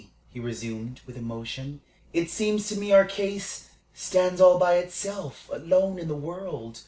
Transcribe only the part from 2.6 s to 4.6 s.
to me our case stands all